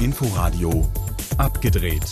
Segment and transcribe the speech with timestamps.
[0.00, 0.90] Inforadio
[1.38, 2.02] abgedreht.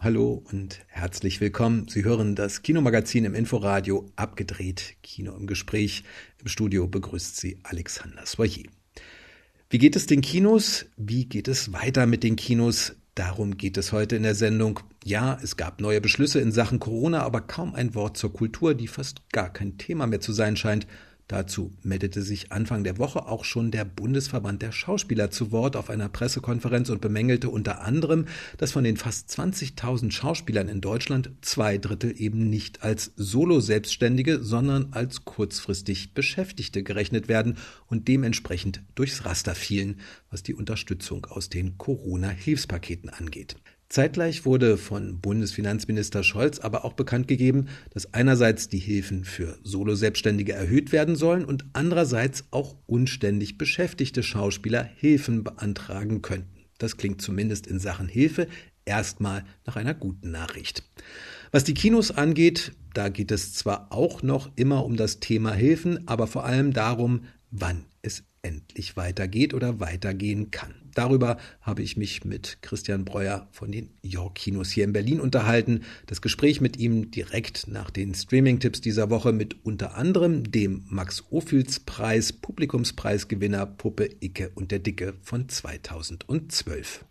[0.00, 1.88] Hallo und herzlich willkommen.
[1.88, 4.96] Sie hören das Kinomagazin im Inforadio abgedreht.
[5.02, 6.04] Kino im Gespräch.
[6.40, 8.64] Im Studio begrüßt Sie Alexander Soyer.
[9.68, 10.86] Wie geht es den Kinos?
[10.96, 12.96] Wie geht es weiter mit den Kinos?
[13.14, 14.80] Darum geht es heute in der Sendung.
[15.04, 18.88] Ja, es gab neue Beschlüsse in Sachen Corona, aber kaum ein Wort zur Kultur, die
[18.88, 20.86] fast gar kein Thema mehr zu sein scheint.
[21.30, 25.88] Dazu meldete sich Anfang der Woche auch schon der Bundesverband der Schauspieler zu Wort auf
[25.88, 28.26] einer Pressekonferenz und bemängelte unter anderem,
[28.58, 34.88] dass von den fast 20.000 Schauspielern in Deutschland zwei Drittel eben nicht als Solo-Selbstständige, sondern
[34.90, 40.00] als kurzfristig Beschäftigte gerechnet werden und dementsprechend durchs Raster fielen,
[40.32, 43.54] was die Unterstützung aus den Corona-Hilfspaketen angeht.
[43.90, 50.52] Zeitgleich wurde von Bundesfinanzminister Scholz aber auch bekannt gegeben, dass einerseits die Hilfen für Solo-Selbstständige
[50.52, 56.66] erhöht werden sollen und andererseits auch unständig beschäftigte Schauspieler Hilfen beantragen könnten.
[56.78, 58.46] Das klingt zumindest in Sachen Hilfe
[58.84, 60.84] erstmal nach einer guten Nachricht.
[61.50, 66.06] Was die Kinos angeht, da geht es zwar auch noch immer um das Thema Hilfen,
[66.06, 67.86] aber vor allem darum, wann
[68.42, 70.74] endlich weitergeht oder weitergehen kann.
[70.94, 75.82] Darüber habe ich mich mit Christian Breuer von den York Kinos hier in Berlin unterhalten.
[76.06, 82.32] Das Gespräch mit ihm direkt nach den Streaming-Tipps dieser Woche mit unter anderem dem Max-Ophüls-Preis
[82.32, 87.04] Publikumspreisgewinner Puppe Icke und der Dicke von 2012.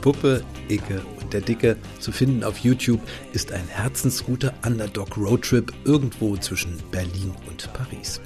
[0.00, 3.00] Puppe Icke und der Dicke zu finden auf YouTube
[3.32, 8.20] ist ein herzensguter Underdog-Roadtrip irgendwo zwischen Berlin und Paris.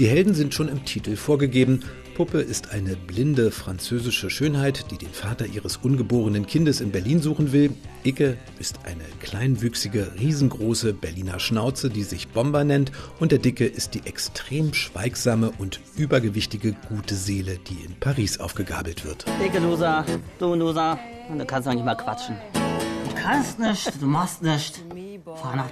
[0.00, 1.80] Die Helden sind schon im Titel vorgegeben.
[2.14, 7.52] Puppe ist eine blinde französische Schönheit, die den Vater ihres ungeborenen Kindes in Berlin suchen
[7.52, 7.72] will.
[8.02, 12.92] Icke ist eine kleinwüchsige, riesengroße Berliner Schnauze, die sich Bomber nennt.
[13.18, 19.04] Und der Dicke ist die extrem schweigsame und übergewichtige gute Seele, die in Paris aufgegabelt
[19.04, 19.26] wird.
[19.38, 20.06] Dicke Loser,
[20.38, 22.36] du Loser, du kannst doch nicht mal quatschen.
[22.54, 24.82] Du kannst nicht, du machst nicht.
[25.36, 25.70] Fahr.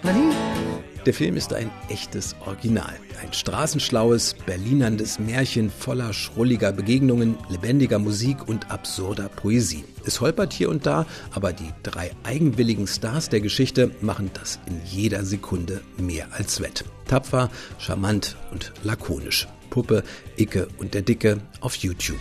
[1.06, 2.94] Der Film ist ein echtes Original.
[3.22, 9.84] Ein straßenschlaues, berlinerndes Märchen voller schrulliger Begegnungen, lebendiger Musik und absurder Poesie.
[10.04, 14.80] Es holpert hier und da, aber die drei eigenwilligen Stars der Geschichte machen das in
[14.84, 16.84] jeder Sekunde mehr als wett.
[17.06, 19.48] Tapfer, charmant und lakonisch.
[19.70, 20.02] Puppe,
[20.36, 22.20] Icke und der Dicke auf YouTube.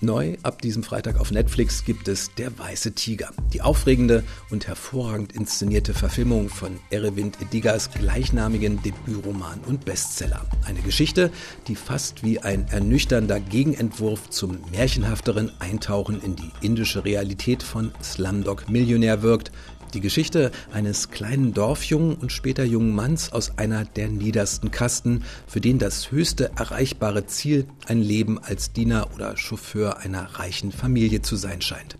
[0.00, 5.32] Neu ab diesem Freitag auf Netflix gibt es Der Weiße Tiger, die aufregende und hervorragend
[5.32, 10.46] inszenierte Verfilmung von Erevind Edigas gleichnamigen Debütroman und Bestseller.
[10.64, 11.32] Eine Geschichte,
[11.66, 18.68] die fast wie ein ernüchternder Gegenentwurf zum märchenhafteren Eintauchen in die indische Realität von Slumdog
[18.70, 19.50] Millionär wirkt,
[19.94, 25.60] die Geschichte eines kleinen Dorfjungen und später jungen Manns aus einer der niedersten Kasten, für
[25.60, 31.36] den das höchste erreichbare Ziel ein Leben als Diener oder Chauffeur einer reichen Familie zu
[31.36, 31.98] sein scheint.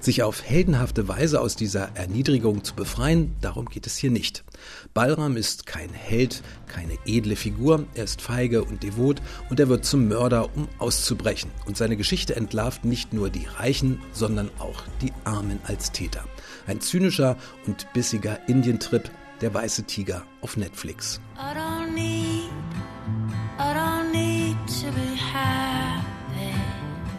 [0.00, 4.44] Sich auf heldenhafte Weise aus dieser Erniedrigung zu befreien, darum geht es hier nicht.
[4.94, 9.84] Balram ist kein Held, keine edle Figur, er ist feige und devot und er wird
[9.84, 11.50] zum Mörder, um auszubrechen.
[11.66, 16.24] Und seine Geschichte entlarvt nicht nur die Reichen, sondern auch die Armen als Täter.
[16.66, 19.10] Ein zynischer und bissiger Indientrip,
[19.40, 21.20] der weiße Tiger auf Netflix.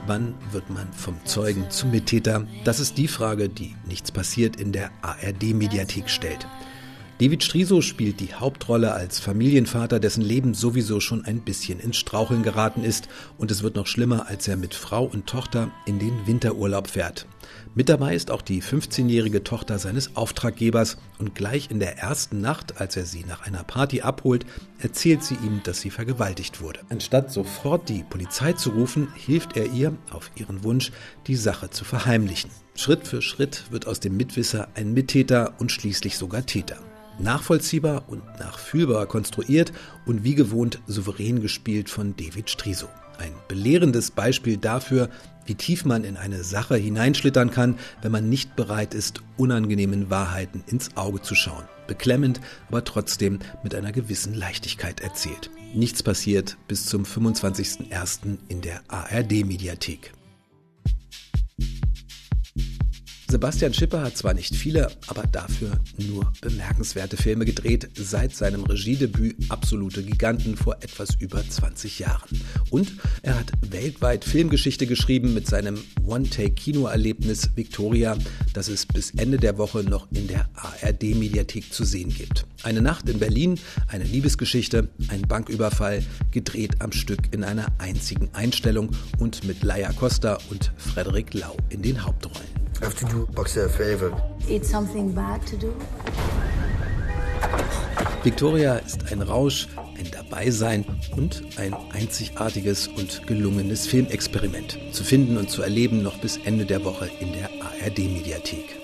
[0.08, 2.46] Wann wird man vom Zeugen zum Mittäter?
[2.64, 6.48] Das ist die Frage, die nichts passiert in der ARD-Mediathek stellt.
[7.22, 12.42] David Striso spielt die Hauptrolle als Familienvater, dessen Leben sowieso schon ein bisschen ins Straucheln
[12.42, 16.26] geraten ist und es wird noch schlimmer, als er mit Frau und Tochter in den
[16.26, 17.28] Winterurlaub fährt.
[17.76, 22.82] Mit dabei ist auch die 15-jährige Tochter seines Auftraggebers und gleich in der ersten Nacht,
[22.82, 24.48] als er sie nach einer Party abholt,
[24.80, 26.80] erzählt sie ihm, dass sie vergewaltigt wurde.
[26.90, 30.92] Anstatt sofort die Polizei zu rufen, hilft er ihr, auf ihren Wunsch,
[31.28, 32.50] die Sache zu verheimlichen.
[32.74, 36.80] Schritt für Schritt wird aus dem Mitwisser ein Mittäter und schließlich sogar Täter
[37.22, 39.72] nachvollziehbar und nachfühlbar konstruiert
[40.06, 42.88] und wie gewohnt souverän gespielt von David Striso.
[43.18, 45.10] Ein belehrendes Beispiel dafür,
[45.46, 50.64] wie tief man in eine Sache hineinschlittern kann, wenn man nicht bereit ist, unangenehmen Wahrheiten
[50.68, 51.64] ins Auge zu schauen.
[51.88, 55.50] Beklemmend, aber trotzdem mit einer gewissen Leichtigkeit erzählt.
[55.74, 58.38] Nichts passiert bis zum 25.01.
[58.48, 60.14] in der ARD-Mediathek.
[63.32, 69.38] Sebastian Schipper hat zwar nicht viele, aber dafür nur bemerkenswerte Filme gedreht, seit seinem Regiedebüt
[69.48, 72.42] Absolute Giganten vor etwas über 20 Jahren.
[72.72, 72.92] Und
[73.22, 78.18] er hat weltweit Filmgeschichte geschrieben mit seinem One-Take-Kinoerlebnis Victoria,
[78.54, 82.46] das es bis Ende der Woche noch in der ARD-Mediathek zu sehen gibt.
[82.64, 83.58] Eine Nacht in Berlin,
[83.88, 90.38] eine Liebesgeschichte, ein Banküberfall, gedreht am Stück in einer einzigen Einstellung und mit Laia Costa
[90.50, 92.61] und Frederik Lau in den Hauptrollen.
[92.82, 94.12] I have to do Boxer a favor.
[94.50, 95.72] It's something bad to do?
[98.24, 99.68] Victoria ist ein Rausch,
[99.98, 100.86] ein Dabeisein
[101.16, 104.80] und ein einzigartiges und gelungenes Filmexperiment.
[104.94, 108.76] Zu finden und zu erleben noch bis Ende der Woche in der ARD-Mediathek.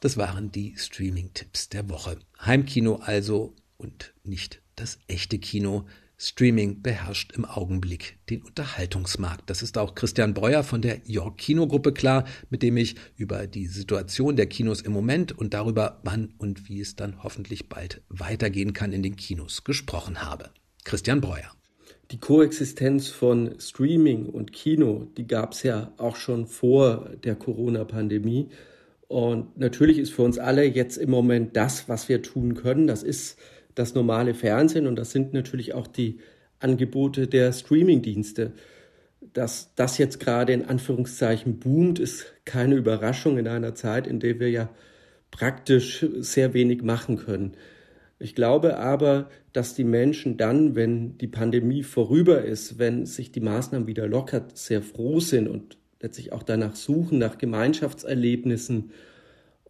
[0.00, 2.16] Das waren die Streaming-Tipps der Woche.
[2.40, 5.84] Heimkino also und nicht das echte Kino.
[6.24, 9.50] Streaming beherrscht im Augenblick den Unterhaltungsmarkt.
[9.50, 13.66] Das ist auch Christian Breuer von der York Kinogruppe klar, mit dem ich über die
[13.66, 18.72] Situation der Kinos im Moment und darüber, wann und wie es dann hoffentlich bald weitergehen
[18.72, 20.50] kann in den Kinos gesprochen habe.
[20.84, 21.50] Christian Breuer.
[22.12, 28.48] Die Koexistenz von Streaming und Kino, die gab es ja auch schon vor der Corona-Pandemie.
[29.08, 33.02] Und natürlich ist für uns alle jetzt im Moment das, was wir tun können, das
[33.02, 33.38] ist
[33.74, 36.18] das normale Fernsehen und das sind natürlich auch die
[36.58, 38.52] Angebote der Streamingdienste.
[39.32, 44.40] Dass das jetzt gerade in Anführungszeichen boomt, ist keine Überraschung in einer Zeit, in der
[44.40, 44.68] wir ja
[45.30, 47.52] praktisch sehr wenig machen können.
[48.18, 53.40] Ich glaube aber, dass die Menschen dann, wenn die Pandemie vorüber ist, wenn sich die
[53.40, 58.92] Maßnahmen wieder lockert, sehr froh sind und letztlich auch danach suchen, nach Gemeinschaftserlebnissen.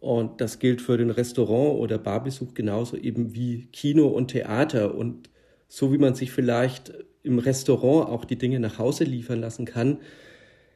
[0.03, 4.95] Und das gilt für den Restaurant- oder Barbesuch genauso eben wie Kino und Theater.
[4.95, 5.29] Und
[5.69, 9.99] so wie man sich vielleicht im Restaurant auch die Dinge nach Hause liefern lassen kann,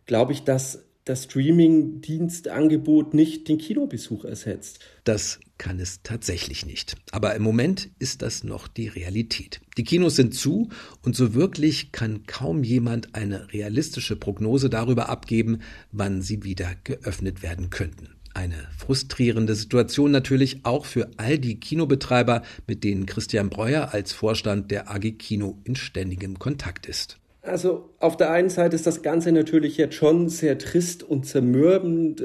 [0.06, 4.80] glaube ich, dass das Streaming-Dienstangebot nicht den Kinobesuch ersetzt.
[5.04, 6.96] Das kann es tatsächlich nicht.
[7.12, 9.60] Aber im Moment ist das noch die Realität.
[9.78, 10.70] Die Kinos sind zu
[11.02, 15.60] und so wirklich kann kaum jemand eine realistische Prognose darüber abgeben,
[15.92, 18.17] wann sie wieder geöffnet werden könnten.
[18.38, 24.70] Eine frustrierende Situation natürlich auch für all die Kinobetreiber, mit denen Christian Breuer als Vorstand
[24.70, 27.18] der AG Kino in ständigem Kontakt ist.
[27.42, 32.24] Also auf der einen Seite ist das Ganze natürlich jetzt schon sehr trist und zermürbend.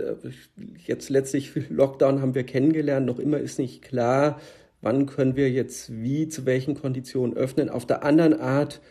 [0.87, 4.39] Jetzt letztlich Lockdown haben wir kennengelernt, noch immer ist nicht klar,
[4.83, 7.71] wann können wir jetzt wie, zu welchen Konditionen öffnen.
[7.71, 8.83] Auf der anderen Art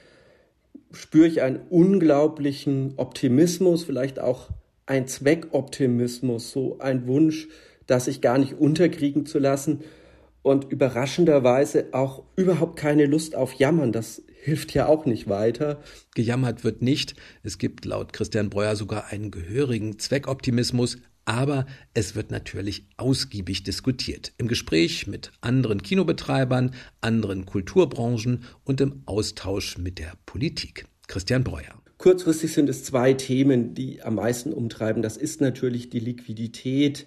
[0.92, 4.50] spüre ich einen unglaublichen Optimismus, vielleicht auch
[4.86, 7.48] einen Zweckoptimismus, so ein Wunsch,
[7.88, 9.82] das sich gar nicht unterkriegen zu lassen
[10.44, 13.92] und überraschenderweise auch überhaupt keine Lust auf Jammern.
[13.92, 15.82] Das hilft ja auch nicht weiter.
[16.16, 17.16] Gejammert wird nicht.
[17.44, 24.34] Es gibt laut Christian Breuer sogar einen gehörigen Zweckoptimismus, aber es wird natürlich ausgiebig diskutiert.
[24.38, 30.86] Im Gespräch mit anderen Kinobetreibern, anderen Kulturbranchen und im Austausch mit der Politik.
[31.08, 31.81] Christian Breuer.
[32.02, 35.04] Kurzfristig sind es zwei Themen, die am meisten umtreiben.
[35.04, 37.06] Das ist natürlich die Liquidität,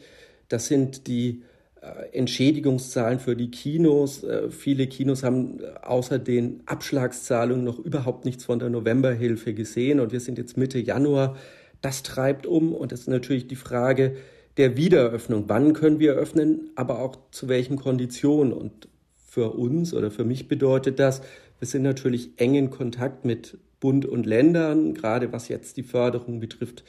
[0.48, 1.42] das sind die
[1.80, 4.22] äh, Entschädigungszahlen für die Kinos.
[4.22, 9.98] Äh, viele Kinos haben äh, außer den Abschlagszahlungen noch überhaupt nichts von der Novemberhilfe gesehen
[9.98, 11.36] und wir sind jetzt Mitte Januar.
[11.80, 14.14] Das treibt um und es ist natürlich die Frage
[14.58, 15.46] der Wiedereröffnung.
[15.48, 18.52] Wann können wir öffnen, aber auch zu welchen Konditionen?
[18.52, 18.86] Und
[19.26, 21.20] für uns oder für mich bedeutet das,
[21.58, 26.40] wir sind natürlich eng in Kontakt mit Bund und Ländern, gerade was jetzt die Förderung
[26.40, 26.84] betrifft,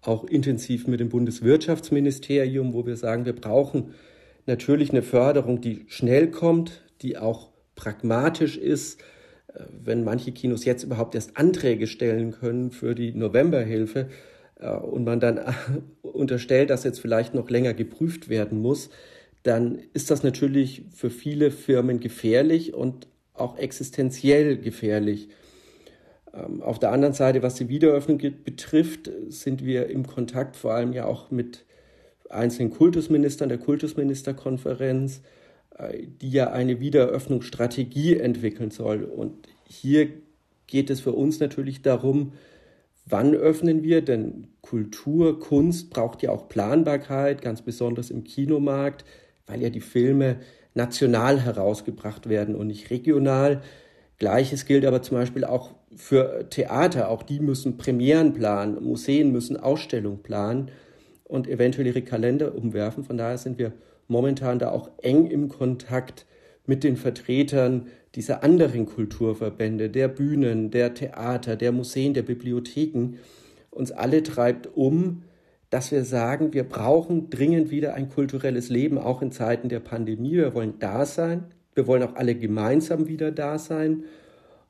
[0.00, 3.94] auch intensiv mit dem Bundeswirtschaftsministerium, wo wir sagen, wir brauchen
[4.44, 9.00] natürlich eine Förderung, die schnell kommt, die auch pragmatisch ist.
[9.54, 14.08] Äh, wenn manche Kinos jetzt überhaupt erst Anträge stellen können für die Novemberhilfe
[14.58, 15.38] äh, und man dann
[16.02, 18.90] unterstellt, dass jetzt vielleicht noch länger geprüft werden muss,
[19.44, 25.28] dann ist das natürlich für viele Firmen gefährlich und auch existenziell gefährlich.
[26.34, 30.92] Ähm, auf der anderen Seite, was die Wiederöffnung betrifft, sind wir im Kontakt vor allem
[30.92, 31.64] ja auch mit
[32.30, 35.22] einzelnen Kultusministern der Kultusministerkonferenz,
[35.78, 39.04] äh, die ja eine Wiedereröffnungsstrategie entwickeln soll.
[39.04, 40.08] Und hier
[40.66, 42.32] geht es für uns natürlich darum,
[43.04, 49.04] wann öffnen wir, denn Kultur, Kunst braucht ja auch Planbarkeit, ganz besonders im Kinomarkt,
[49.46, 50.36] weil ja die Filme
[50.74, 53.60] national herausgebracht werden und nicht regional.
[54.22, 57.08] Gleiches gilt aber zum Beispiel auch für Theater.
[57.08, 60.70] Auch die müssen Premieren planen, Museen müssen Ausstellungen planen
[61.24, 63.02] und eventuell ihre Kalender umwerfen.
[63.02, 63.72] Von daher sind wir
[64.06, 66.24] momentan da auch eng im Kontakt
[66.66, 73.16] mit den Vertretern dieser anderen Kulturverbände, der Bühnen, der Theater, der Museen, der Bibliotheken,
[73.70, 75.24] uns alle treibt um,
[75.68, 80.34] dass wir sagen, wir brauchen dringend wieder ein kulturelles Leben, auch in Zeiten der Pandemie.
[80.34, 81.46] Wir wollen da sein.
[81.74, 84.04] Wir wollen auch alle gemeinsam wieder da sein.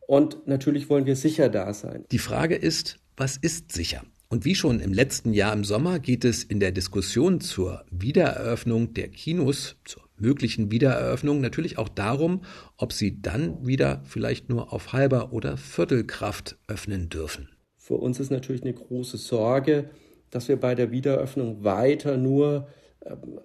[0.06, 2.04] Und natürlich wollen wir sicher da sein.
[2.10, 4.02] Die Frage ist, was ist sicher?
[4.28, 8.94] Und wie schon im letzten Jahr im Sommer geht es in der Diskussion zur Wiedereröffnung
[8.94, 12.42] der Kinos, zur möglichen Wiedereröffnung natürlich auch darum,
[12.78, 17.50] ob sie dann wieder vielleicht nur auf halber oder Viertelkraft öffnen dürfen.
[17.76, 19.90] Für uns ist natürlich eine große Sorge,
[20.30, 22.68] dass wir bei der Wiedereröffnung weiter nur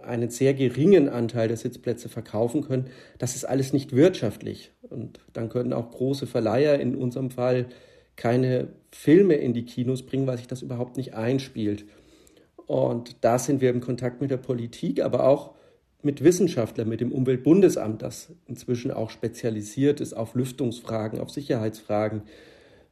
[0.02, 2.88] einen sehr geringen Anteil der Sitzplätze verkaufen können.
[3.18, 4.72] Das ist alles nicht wirtschaftlich.
[4.82, 7.68] Und dann können auch große Verleiher in unserem Fall
[8.16, 11.86] keine Filme in die Kinos bringen, weil sich das überhaupt nicht einspielt.
[12.66, 15.56] Und da sind wir im Kontakt mit der Politik, aber auch
[16.04, 22.24] mit Wissenschaftlern, mit dem Umweltbundesamt, das inzwischen auch spezialisiert ist auf Lüftungsfragen, auf Sicherheitsfragen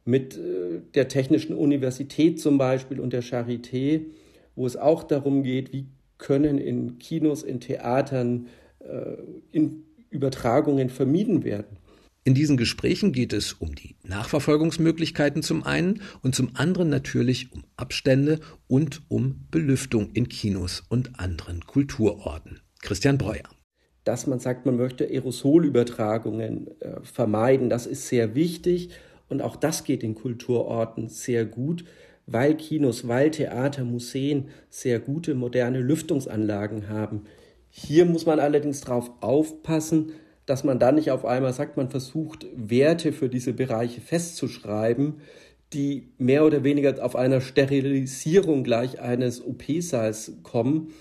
[0.04, 4.06] mit äh, der Technischen Universität zum Beispiel und der Charité,
[4.54, 5.86] wo es auch darum geht, wie
[6.18, 8.48] können in Kinos, in Theatern
[8.80, 9.16] äh,
[9.52, 11.78] in Übertragungen vermieden werden.
[12.24, 17.62] In diesen Gesprächen geht es um die Nachverfolgungsmöglichkeiten zum einen und zum anderen natürlich um
[17.76, 22.58] Abstände und um Belüftung in Kinos und anderen Kulturorten.
[22.82, 23.44] Christian Breuer.
[24.02, 28.90] Dass man sagt, man möchte Aerosolübertragungen äh, vermeiden, das ist sehr wichtig.
[29.28, 31.84] Und auch das geht in Kulturorten sehr gut,
[32.26, 37.24] weil Kinos, weil Theater, Museen sehr gute moderne Lüftungsanlagen haben.
[37.70, 40.12] Hier muss man allerdings darauf aufpassen,
[40.44, 45.20] dass man dann nicht auf einmal sagt, man versucht Werte für diese Bereiche festzuschreiben,
[45.72, 50.92] die mehr oder weniger auf einer Sterilisierung gleich eines OP-Saals kommen.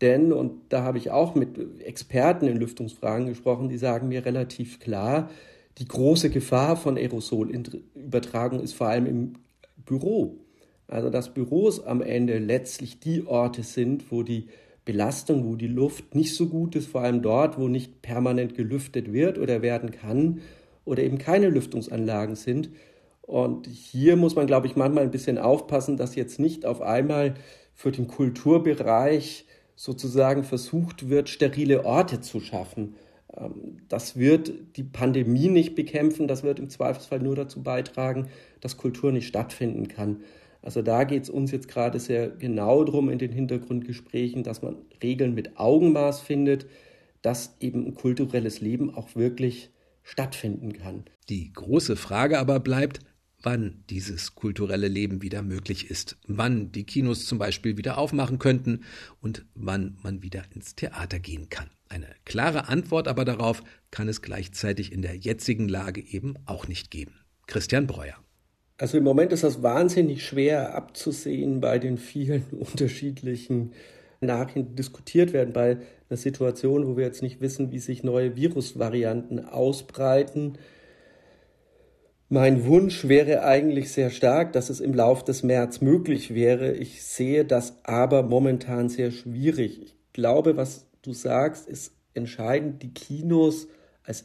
[0.00, 4.80] Denn, und da habe ich auch mit Experten in Lüftungsfragen gesprochen, die sagen mir relativ
[4.80, 5.30] klar,
[5.78, 9.32] die große Gefahr von Aerosolübertragung ist vor allem im
[9.84, 10.43] Büro.
[10.86, 14.48] Also dass Büros am Ende letztlich die Orte sind, wo die
[14.84, 19.12] Belastung, wo die Luft nicht so gut ist, vor allem dort, wo nicht permanent gelüftet
[19.12, 20.40] wird oder werden kann
[20.84, 22.70] oder eben keine Lüftungsanlagen sind.
[23.22, 27.34] Und hier muss man, glaube ich, manchmal ein bisschen aufpassen, dass jetzt nicht auf einmal
[27.72, 32.96] für den Kulturbereich sozusagen versucht wird, sterile Orte zu schaffen.
[33.36, 38.28] Ähm, das wird die Pandemie nicht bekämpfen, das wird im Zweifelsfall nur dazu beitragen,
[38.60, 40.22] dass Kultur nicht stattfinden kann.
[40.64, 44.76] Also da geht es uns jetzt gerade sehr genau darum in den Hintergrundgesprächen, dass man
[45.02, 46.66] Regeln mit Augenmaß findet,
[47.20, 49.70] dass eben ein kulturelles Leben auch wirklich
[50.02, 51.04] stattfinden kann.
[51.28, 53.00] Die große Frage aber bleibt,
[53.42, 58.84] wann dieses kulturelle Leben wieder möglich ist, wann die Kinos zum Beispiel wieder aufmachen könnten
[59.20, 61.68] und wann man wieder ins Theater gehen kann.
[61.90, 66.90] Eine klare Antwort aber darauf kann es gleichzeitig in der jetzigen Lage eben auch nicht
[66.90, 67.12] geben.
[67.46, 68.23] Christian Breuer.
[68.76, 73.72] Also im Moment ist das wahnsinnig schwer abzusehen bei den vielen unterschiedlichen
[74.20, 75.78] Nachrichten diskutiert werden, bei
[76.08, 80.58] einer Situation, wo wir jetzt nicht wissen, wie sich neue Virusvarianten ausbreiten.
[82.28, 86.72] Mein Wunsch wäre eigentlich sehr stark, dass es im Lauf des März möglich wäre.
[86.72, 89.82] Ich sehe das aber momentan sehr schwierig.
[89.82, 92.82] Ich glaube, was du sagst, ist entscheidend.
[92.82, 93.68] Die Kinos
[94.04, 94.24] als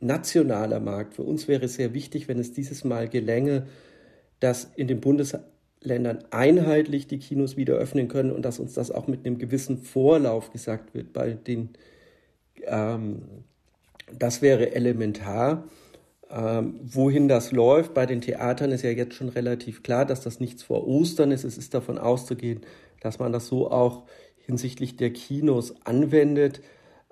[0.00, 1.14] nationaler Markt.
[1.14, 3.66] Für uns wäre es sehr wichtig, wenn es dieses Mal gelänge,
[4.40, 9.06] dass in den Bundesländern einheitlich die Kinos wieder öffnen können und dass uns das auch
[9.06, 11.12] mit einem gewissen Vorlauf gesagt wird.
[11.12, 11.70] Bei den,
[12.66, 13.22] ähm,
[14.12, 15.64] das wäre elementar.
[16.30, 20.40] Ähm, wohin das läuft, bei den Theatern ist ja jetzt schon relativ klar, dass das
[20.40, 21.44] nichts vor Ostern ist.
[21.44, 22.62] Es ist davon auszugehen,
[23.00, 24.04] dass man das so auch
[24.38, 26.60] hinsichtlich der Kinos anwendet.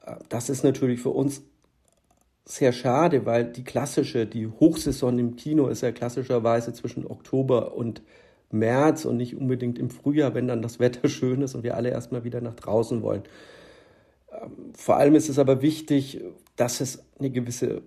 [0.04, 1.42] Äh, das ist natürlich für uns
[2.44, 8.02] sehr schade, weil die klassische, die Hochsaison im Kino ist ja klassischerweise zwischen Oktober und
[8.50, 11.90] März und nicht unbedingt im Frühjahr, wenn dann das Wetter schön ist und wir alle
[11.90, 13.22] erstmal wieder nach draußen wollen.
[14.32, 16.20] Ähm, vor allem ist es aber wichtig,
[16.56, 17.82] dass es eine gewisse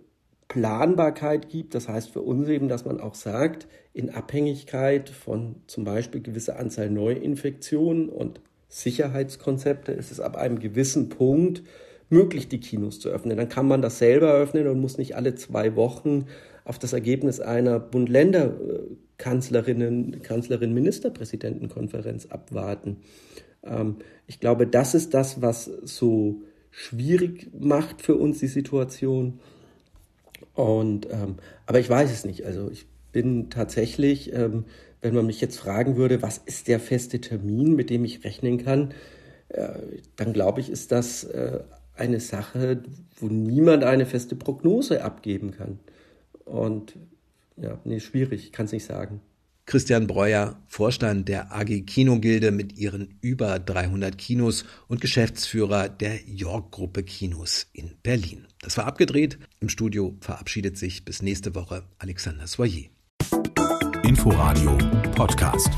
[0.47, 1.75] Planbarkeit gibt.
[1.75, 6.59] Das heißt für uns eben, dass man auch sagt, in Abhängigkeit von zum Beispiel gewisser
[6.59, 11.63] Anzahl Neuinfektionen und Sicherheitskonzepte ist es ab einem gewissen Punkt
[12.09, 13.37] möglich, die Kinos zu öffnen.
[13.37, 16.25] Dann kann man das selber öffnen und muss nicht alle zwei Wochen
[16.63, 22.97] auf das Ergebnis einer Bund-Länder-Kanzlerinnen, Kanzlerin, Ministerpräsidentenkonferenz abwarten.
[23.63, 23.97] Ähm,
[24.27, 29.41] ich glaube, das ist das, was so schwierig macht für uns die Situation.
[30.53, 31.35] Und ähm,
[31.65, 32.45] aber ich weiß es nicht.
[32.45, 34.65] Also ich bin tatsächlich ähm,
[35.05, 38.57] wenn man mich jetzt fragen würde, was ist der feste Termin, mit dem ich rechnen
[38.57, 38.91] kann,
[39.49, 39.67] äh,
[40.15, 41.59] dann glaube ich, ist das äh,
[41.97, 42.83] eine Sache,
[43.19, 45.79] wo niemand eine feste Prognose abgeben kann.
[46.43, 46.95] Und
[47.57, 49.21] ja, nee, schwierig, kann es nicht sagen.
[49.65, 57.01] Christian Breuer, Vorstand der AG Kinogilde mit ihren über 300 Kinos und Geschäftsführer der York-Gruppe
[57.01, 58.45] Kinos in Berlin.
[58.61, 59.39] Das war abgedreht.
[59.59, 62.89] Im Studio verabschiedet sich bis nächste Woche Alexander Soyer.
[64.03, 64.77] Inforadio
[65.15, 65.71] Podcast.